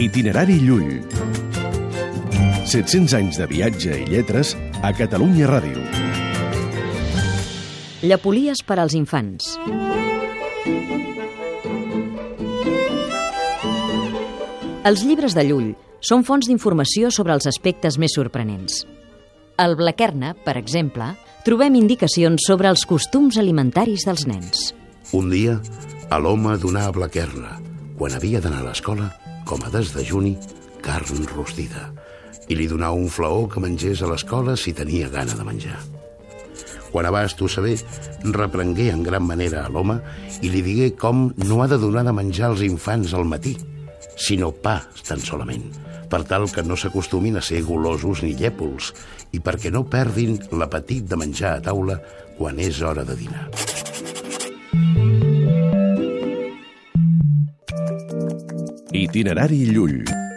[0.00, 1.02] Itinerari Llull.
[2.64, 5.82] 700 anys de viatge i lletres a Catalunya Ràdio.
[8.00, 9.50] Llepolies per als infants.
[14.88, 18.86] Els llibres de Llull són fonts d'informació sobre els aspectes més sorprenents.
[19.60, 21.12] Al Blaquerna, per exemple,
[21.44, 24.70] trobem indicacions sobre els costums alimentaris dels nens.
[25.12, 25.60] Un dia,
[26.08, 27.58] a l'home donà a Blaquerna,
[28.00, 29.10] quan havia d'anar a l'escola,
[29.44, 30.30] com a desdejuni,
[30.80, 31.90] carn rostida,
[32.48, 35.76] i li donà un flaó que mengés a l'escola si tenia gana de menjar.
[36.90, 37.76] Quan abasto saber,
[38.24, 39.98] reprengué en gran manera a l'home
[40.40, 43.52] i li digué com no ha de donar de menjar als infants al matí,
[44.16, 45.68] sinó pa tan solament,
[46.08, 48.94] per tal que no s'acostumin a ser golosos ni llèpols
[49.36, 52.00] i perquè no perdin l'apetit de menjar a taula
[52.40, 53.50] quan és hora de dinar.
[58.92, 60.29] Itinerari Llull.